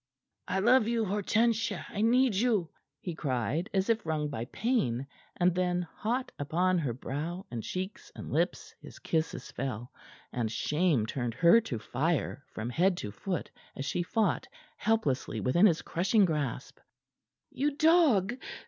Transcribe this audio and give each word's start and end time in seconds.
"I 0.47 0.57
love 0.57 0.87
you, 0.87 1.05
Hortensia! 1.05 1.85
I 1.89 2.01
need 2.01 2.33
you!" 2.33 2.69
he 3.01 3.13
cried, 3.13 3.69
as 3.71 3.87
if 3.87 4.03
wrung 4.03 4.29
by 4.29 4.45
pain, 4.45 5.05
and 5.37 5.53
then 5.53 5.83
hot 5.93 6.31
upon 6.39 6.79
her 6.79 6.91
brow 6.91 7.45
and 7.51 7.61
cheeks 7.61 8.11
and 8.15 8.31
lips 8.31 8.73
his 8.81 8.97
kisses 8.97 9.51
fell, 9.51 9.91
and 10.33 10.51
shame 10.51 11.05
turned 11.05 11.35
her 11.35 11.61
to 11.61 11.77
fire 11.77 12.43
from 12.47 12.71
head 12.71 12.97
to 12.97 13.11
foot 13.11 13.51
as 13.75 13.85
she 13.85 14.01
fought 14.01 14.47
helplessly 14.75 15.39
within 15.39 15.67
his 15.67 15.83
crushing 15.83 16.25
grasp. 16.25 16.79
"You 17.51 17.75
dog!" 17.77 18.33